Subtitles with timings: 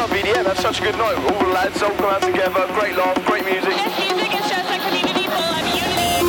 [0.00, 0.44] love EDM.
[0.44, 1.16] That's such a good night.
[1.28, 2.64] All the lads all come out together.
[2.72, 3.76] Great laugh, great music.
[3.76, 5.36] Yes, music and shows like community people.
[5.36, 6.24] I mean, unity.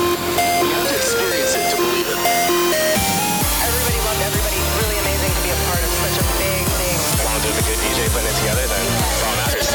[0.68, 2.20] You have to experience it to believe it.
[2.20, 4.60] Everybody loved everybody.
[4.60, 7.00] It's really amazing to be a part of such a big thing.
[7.00, 9.72] As long as there's a good DJ putting it together, then it's all that matters.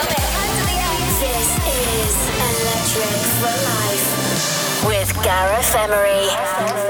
[1.17, 4.09] This is Electric for Life
[4.85, 6.86] with Gareth Emery.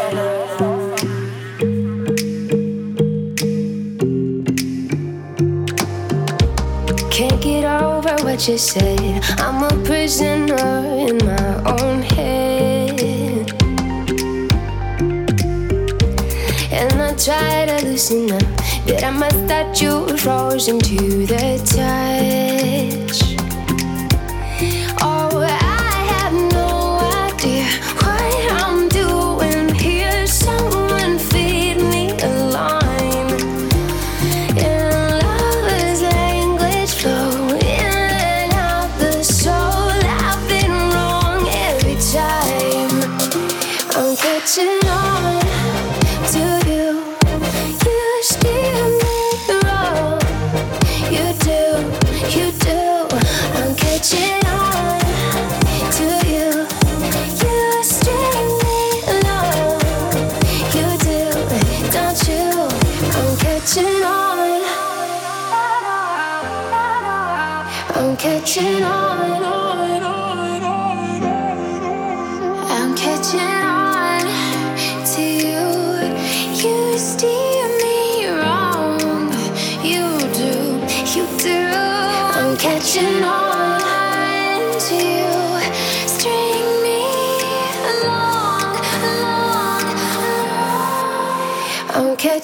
[8.36, 9.20] what you.
[9.38, 10.56] I'm a prisoner
[11.08, 13.50] in my own head.
[16.70, 18.42] And I try to loosen up,
[18.86, 23.25] but I'm a statue frozen to the touch.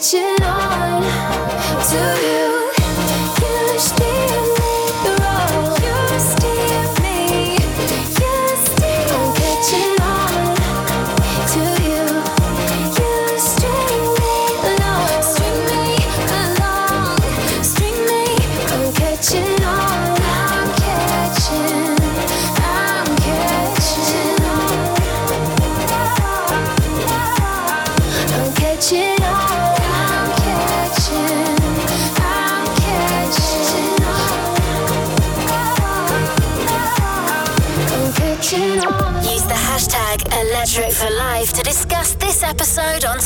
[0.03, 1.03] On.
[1.89, 2.52] To you.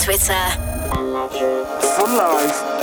[0.07, 0.35] Twitter.
[1.97, 2.76] For life.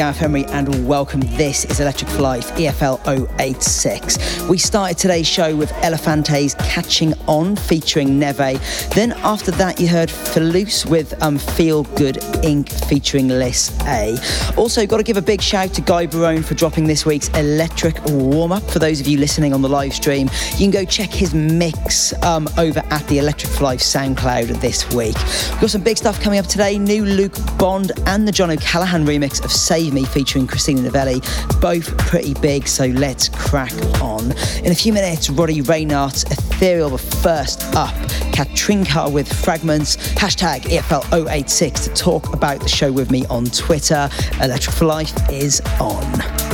[0.00, 1.20] Gareth Emery and welcome.
[1.36, 2.98] This is Electric Life EFL
[3.38, 4.48] 086.
[4.48, 8.58] We started today's show with Elephante's Catching On featuring Neve.
[8.94, 12.70] Then after that, you heard Faloose with um, Feel Good Inc.
[12.88, 14.16] featuring Liss A.
[14.56, 18.02] Also, got to give a big shout to Guy Barone for dropping this week's electric
[18.06, 18.62] warm up.
[18.70, 22.14] For those of you listening on the live stream, you can go check his mix
[22.22, 25.16] um, over at the Electric Life SoundCloud this week.
[25.50, 26.78] We've got some big stuff coming up today.
[26.78, 31.20] New Luke Bond and the John O'Callaghan remix of Save Me featuring Christina Novelli.
[31.60, 34.32] Both pretty big, so let's crack on.
[34.64, 37.94] In a few minutes, Roddy Reynaert's Ethereal, but first up,
[38.32, 44.08] Katrinka with Fragments, hashtag EFL086 to talk about the show with me on Twitter.
[44.40, 46.49] Electric for Life is on.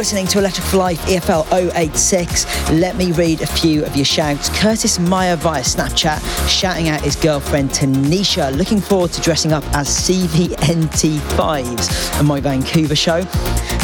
[0.00, 2.70] Listening to Electric for Life EFL 086.
[2.70, 4.48] Let me read a few of your shouts.
[4.58, 9.88] Curtis Meyer via Snapchat shouting out his girlfriend Tanisha, looking forward to dressing up as
[9.88, 13.26] CVNT5s at my Vancouver show.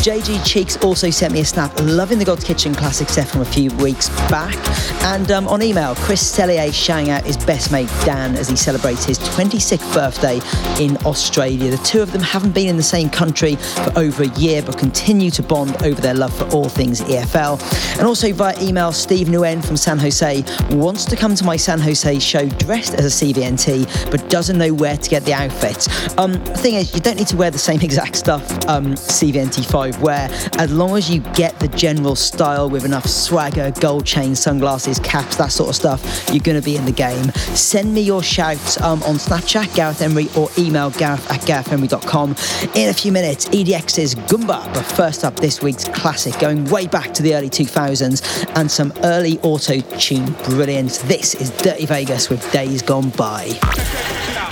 [0.06, 3.70] JG Cheeks also sent me a snap, loving the Godskitchen classic set from a few
[3.76, 4.56] weeks back.
[5.04, 9.04] And um, on email, Chris Tellier shouting out his best mate Dan as he celebrates
[9.04, 10.36] his 26th birthday
[10.82, 11.70] in Australia.
[11.70, 14.78] The two of them haven't been in the same country for over a year, but
[14.78, 17.60] continue to bond over their love for all things EFL.
[17.98, 21.80] And also via email, Steve Nguyen from San Jose wants to come to my San
[21.80, 25.88] Jose show dressed as a CVNT, but doesn't know where to get the outfit.
[26.18, 30.00] Um, the thing is, you don't need to wear the same exact stuff um, CVNT5
[30.00, 30.28] wear,
[30.58, 35.36] as long as you get the general style with enough swagger, gold chain, sunglasses, caps,
[35.36, 37.30] that sort of stuff, you're going to be in the game.
[37.54, 42.30] Send me your shouts um, on Snapchat, Gareth Emery, or email gareth at garethemery.com.
[42.74, 47.12] In a few minutes, EDX's Goomba, but first up, this week's classic, going way back
[47.14, 50.98] to the early 2000s, and some early auto tune brilliance.
[50.98, 53.44] This is Dirty Vegas with Days Gone By.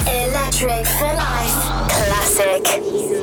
[0.07, 3.14] Electric for Life Classic.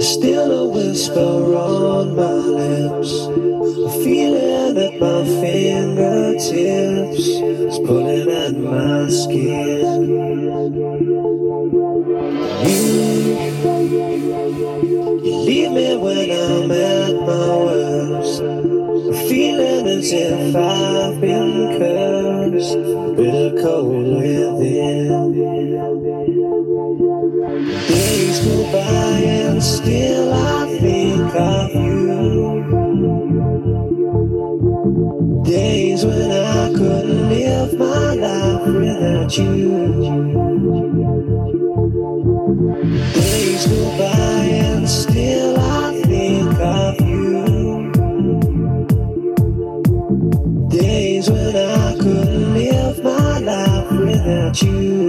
[0.00, 3.12] Still a whisper on my lips.
[3.12, 10.06] A feeling at my fingertips is pulling at my skin.
[12.64, 12.70] You,
[15.22, 18.40] you leave me when I'm at my worst.
[18.40, 22.76] A feeling as if I've been cursed.
[23.16, 24.05] Bitter cold
[28.46, 32.62] go by and still I think of you.
[35.42, 39.60] Days when I couldn't live my life without you.
[43.14, 47.90] Days go by and still I think of you.
[50.68, 55.05] Days when I couldn't live my life without you.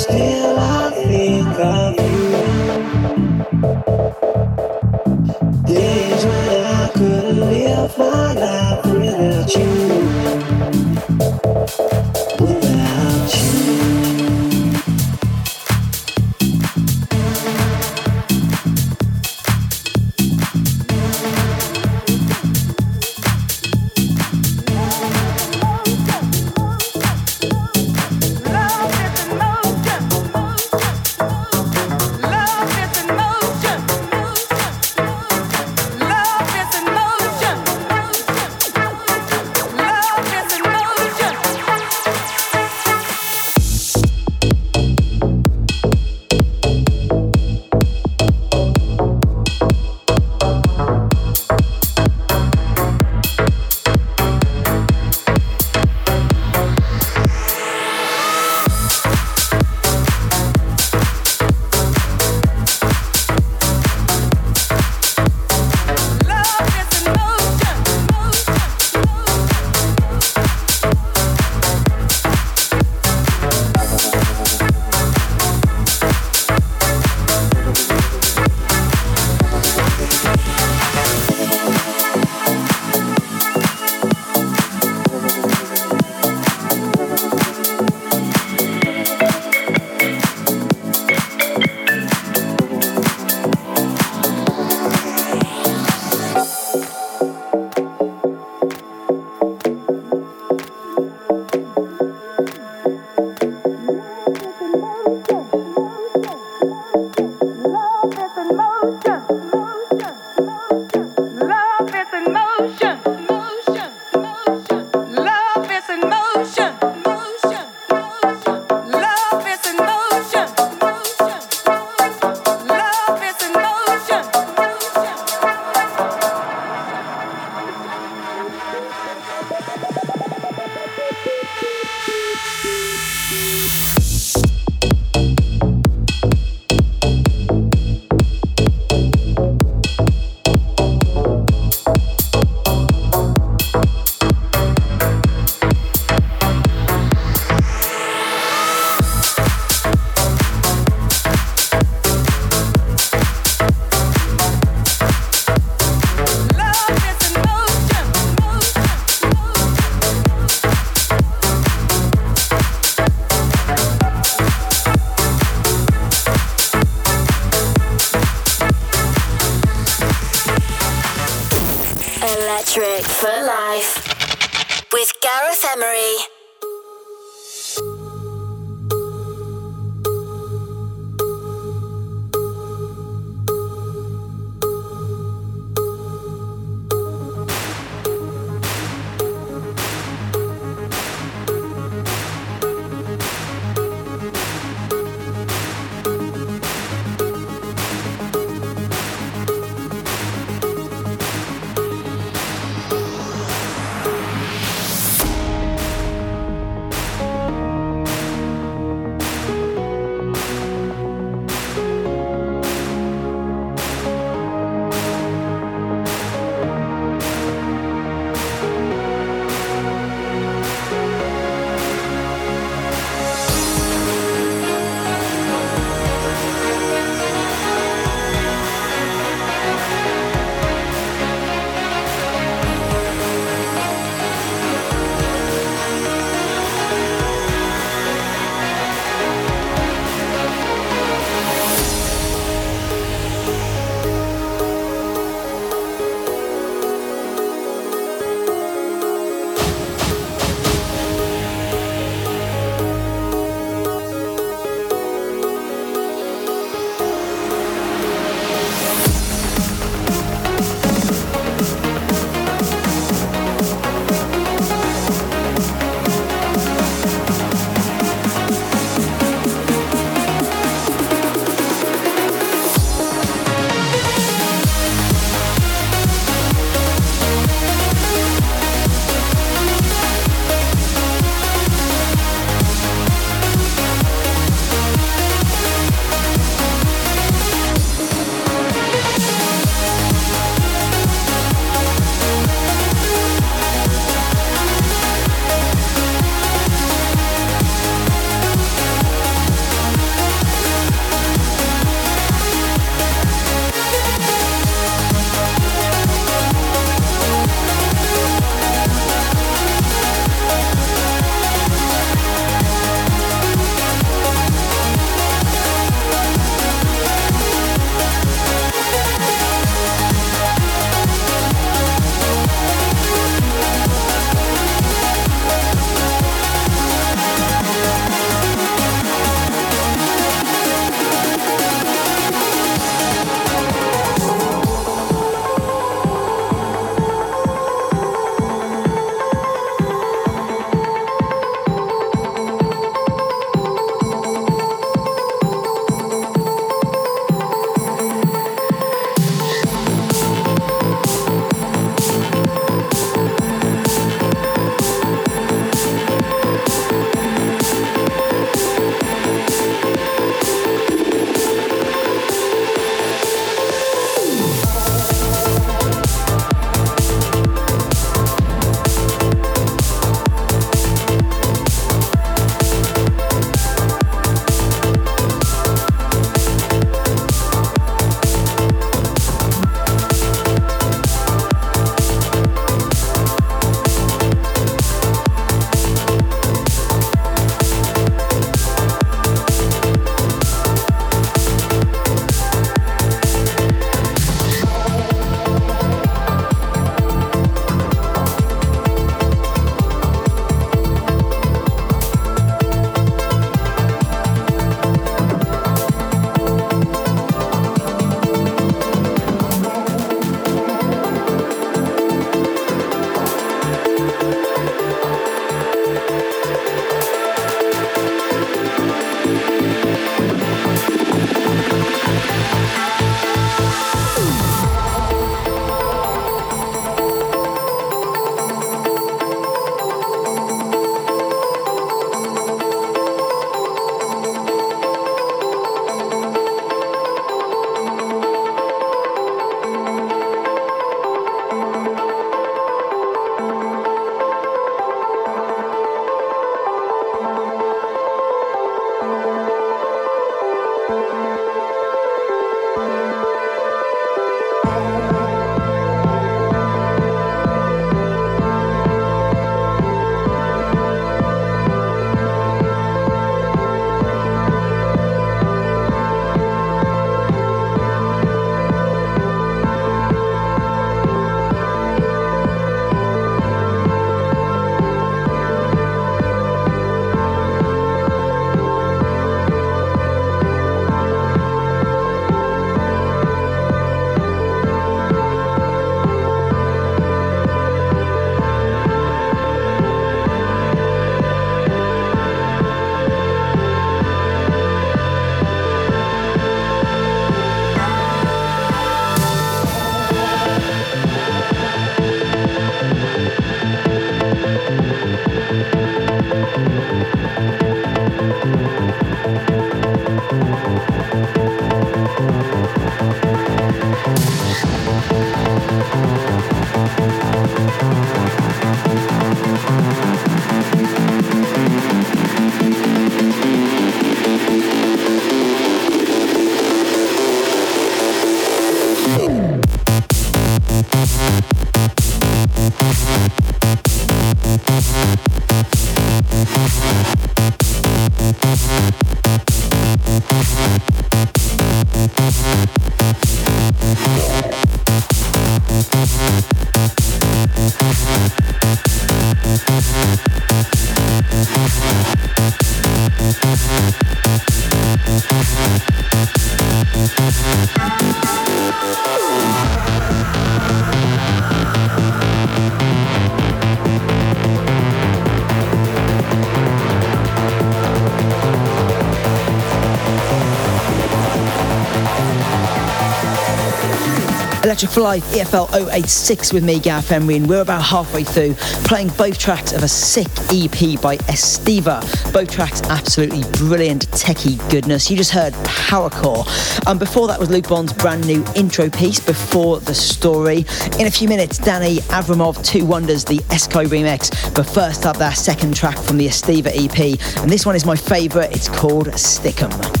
[574.71, 578.53] Electric for Life EFL 086 with me, Gareth Emery, and we're about halfway through
[578.85, 582.01] playing both tracks of a sick EP by Estiva.
[582.31, 585.11] Both tracks absolutely brilliant techie goodness.
[585.11, 586.47] You just heard Powercore.
[586.79, 590.59] And um, before that was Luke Bond's brand new intro piece, Before the Story.
[590.97, 594.55] In a few minutes, Danny Avramov, Two Wonders, the Esco remix.
[594.55, 597.19] But first up, that second track from the Estiva EP.
[597.41, 598.55] And this one is my favourite.
[598.55, 600.00] It's called Stickum.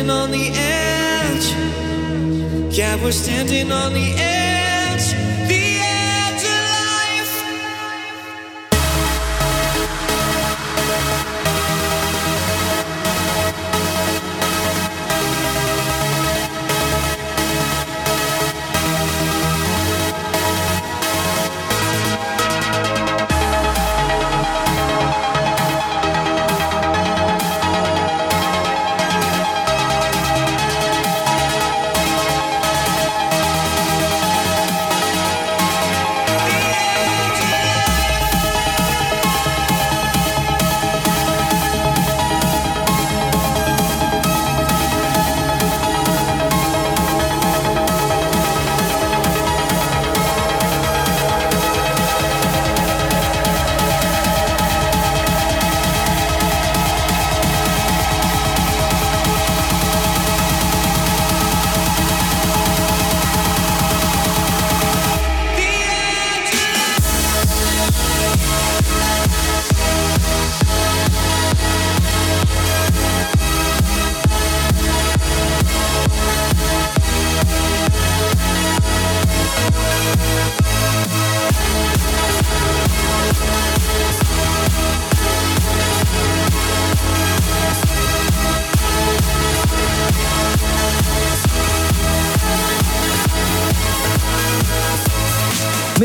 [0.00, 1.46] Standing on the edge.
[2.74, 4.29] Yeah, we're standing on the edge.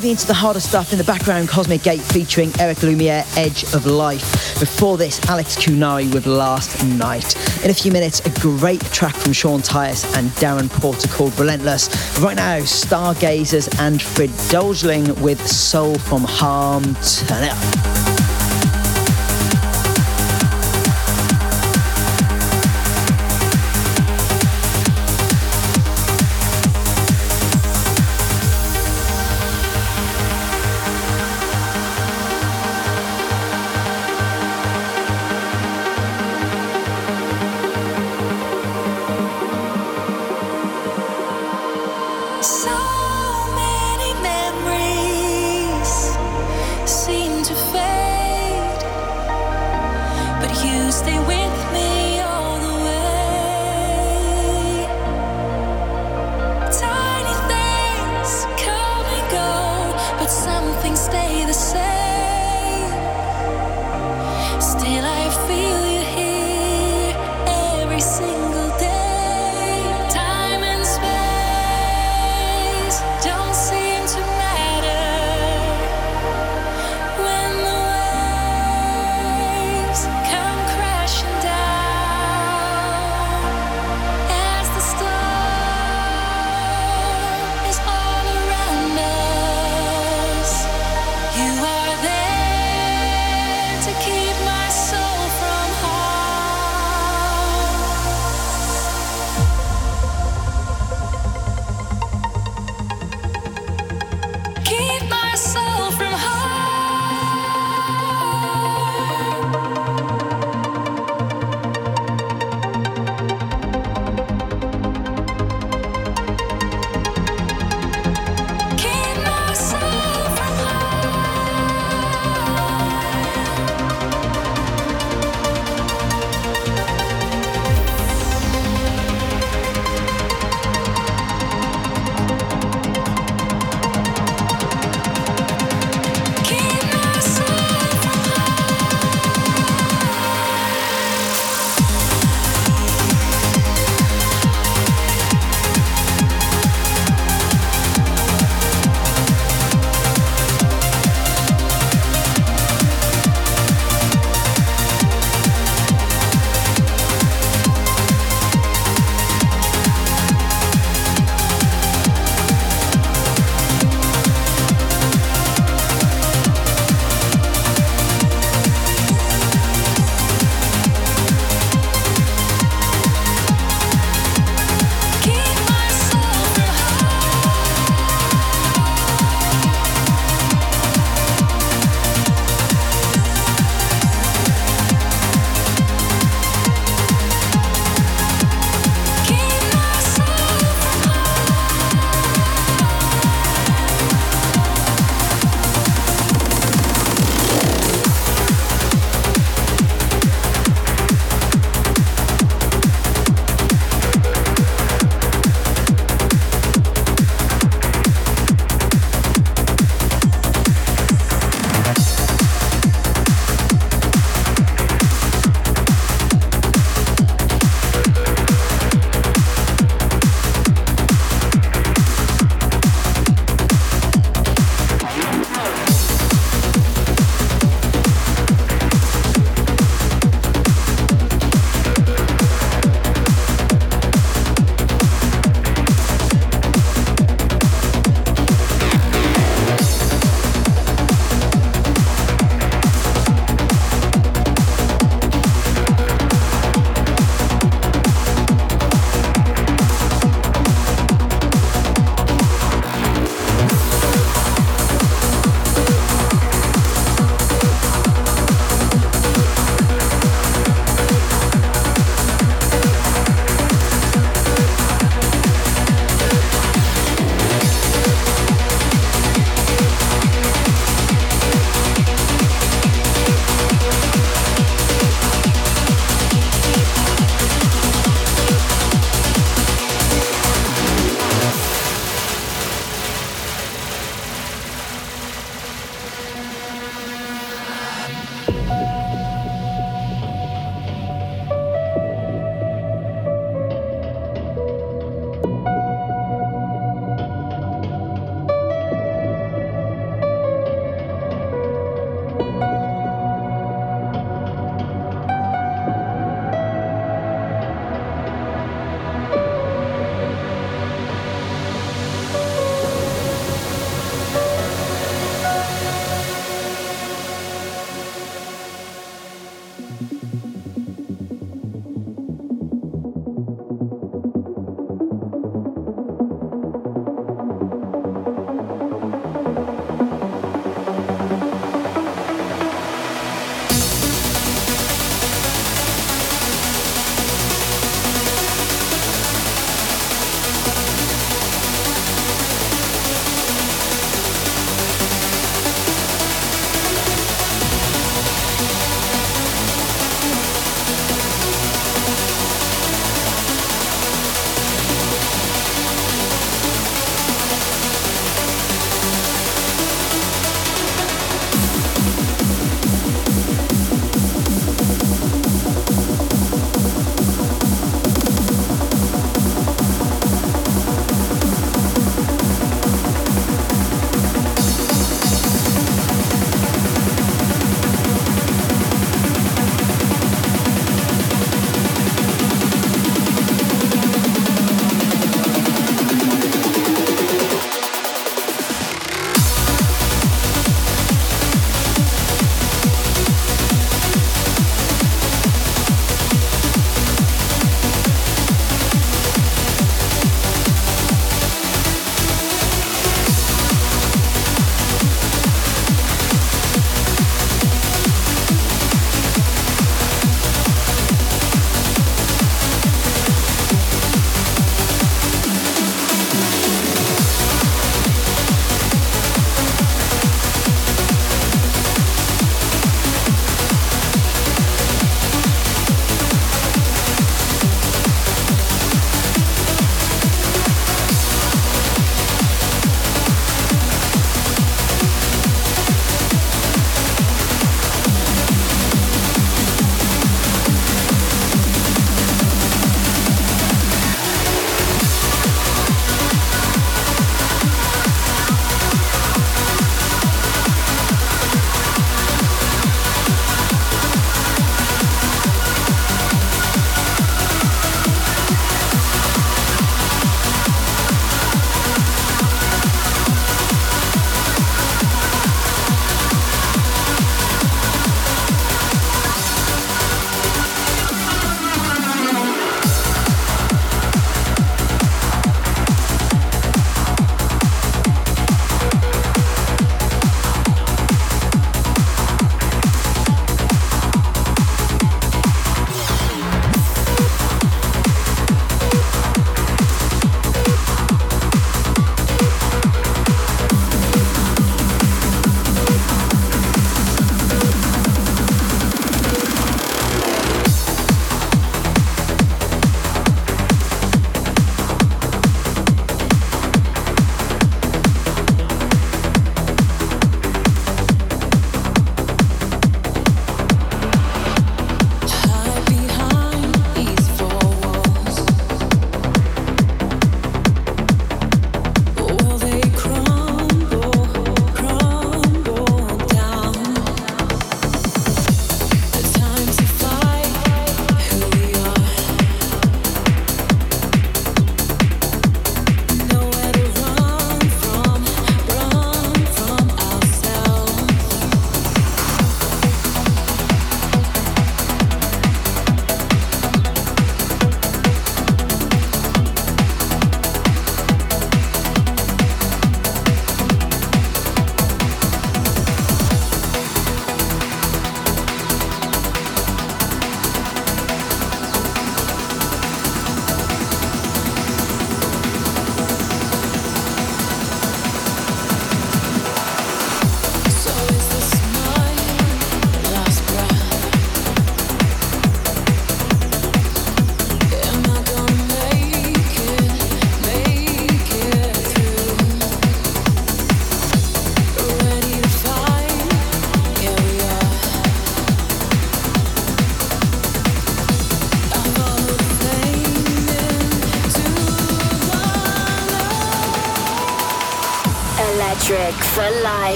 [0.00, 3.84] Moving into the harder stuff in the background, Cosmic Gate featuring Eric Lumiere, Edge of
[3.84, 4.58] Life.
[4.58, 7.36] Before this, Alex Kunnari with Last Night.
[7.62, 11.90] In a few minutes, a great track from Sean Tyas and Darren Porter called Relentless.
[12.18, 16.82] Right now, Stargazers and Fred Dolgeling with Soul from Harm.
[17.26, 17.89] Turn it up.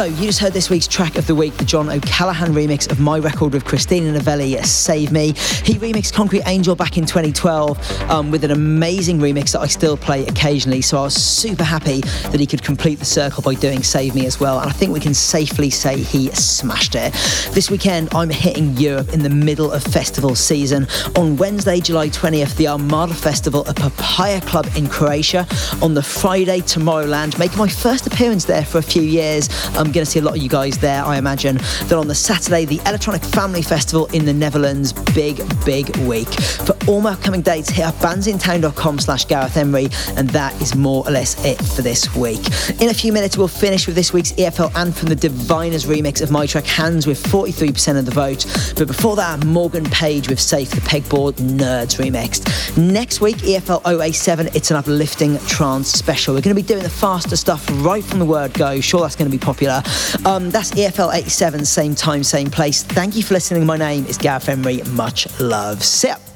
[0.00, 3.00] So, you just heard this week's track of the week, the John O'Callaghan remix of
[3.00, 5.26] my record with Christina Novelli, Save Me.
[5.26, 9.98] He remixed Concrete Angel back in 2012 um, with an amazing remix that I still
[9.98, 10.80] play occasionally.
[10.80, 14.24] So, I was super happy that he could complete the circle by doing Save Me
[14.24, 14.58] as well.
[14.58, 17.12] And I think we can safely say he smashed it.
[17.52, 20.86] This weekend, I'm hitting Europe in the middle of festival season.
[21.14, 25.46] On Wednesday, July 20th, the Armada Festival at Papaya Club in Croatia.
[25.82, 29.50] On the Friday, Tomorrowland, making my first appearance there for a few years.
[29.90, 31.58] I'm going to see a lot of you guys there, I imagine.
[31.86, 34.92] Then on the Saturday, the Electronic Family Festival in the Netherlands.
[34.92, 36.32] Big, big week.
[36.32, 41.06] For all my upcoming dates, hit up bandsintown.com slash Gareth Emery, and that is more
[41.06, 42.40] or less it for this week.
[42.80, 46.20] In a few minutes, we'll finish with this week's EFL and from the Diviners remix
[46.20, 48.44] of my track Hands with 43% of the vote.
[48.76, 52.76] But before that, Morgan Page with Safe, the Pegboard Nerds remixed.
[52.76, 56.34] Next week, EFL 087, it's an uplifting trance special.
[56.34, 58.80] We're going to be doing the faster stuff right from the word go.
[58.80, 59.82] Sure, that's going to be popular.
[60.24, 62.82] Um, that's EFL 87, same time, same place.
[62.82, 63.64] Thank you for listening.
[63.64, 64.82] My name is Gareth Emery.
[64.90, 65.84] Much love.
[65.84, 66.29] Sit.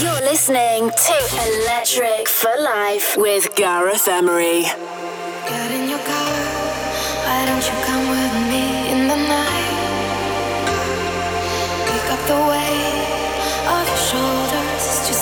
[0.00, 1.16] You're listening to
[1.64, 4.64] Electric for Life with Gareth Emery.
[5.70, 6.32] In your car.
[7.24, 9.70] Why don't you come with me in the night?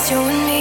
[0.09, 0.58] chains and make